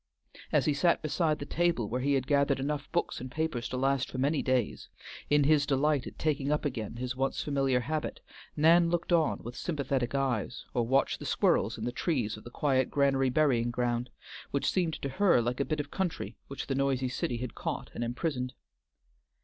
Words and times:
As 0.51 0.65
he 0.65 0.73
sat 0.73 1.03
beside 1.03 1.37
the 1.37 1.45
table 1.45 1.87
where 1.87 2.01
he 2.01 2.15
had 2.15 2.25
gathered 2.25 2.59
enough 2.59 2.91
books 2.91 3.21
and 3.21 3.29
papers 3.29 3.69
to 3.69 3.77
last 3.77 4.09
for 4.09 4.17
many 4.17 4.41
days, 4.41 4.89
in 5.29 5.43
his 5.43 5.67
delight 5.67 6.07
at 6.07 6.17
taking 6.17 6.51
up 6.51 6.65
again 6.65 6.95
his 6.95 7.15
once 7.15 7.43
familiar 7.43 7.81
habit, 7.81 8.19
Nan 8.57 8.89
looked 8.89 9.13
on 9.13 9.43
with 9.43 9.55
sympathetic 9.55 10.15
eyes, 10.15 10.65
or 10.73 10.87
watched 10.87 11.19
the 11.19 11.25
squirrels 11.27 11.77
in 11.77 11.83
the 11.85 11.91
trees 11.91 12.35
of 12.35 12.43
the 12.43 12.49
quiet 12.49 12.89
Granary 12.89 13.29
Burying 13.29 13.69
Ground, 13.69 14.09
which 14.49 14.71
seemed 14.71 14.95
to 15.03 15.07
her 15.09 15.39
like 15.39 15.59
a 15.59 15.65
bit 15.65 15.79
of 15.79 15.91
country 15.91 16.35
which 16.47 16.65
the 16.65 16.73
noisy 16.73 17.07
city 17.07 17.37
had 17.37 17.53
caught 17.53 17.91
and 17.93 18.03
imprisoned. 18.03 18.55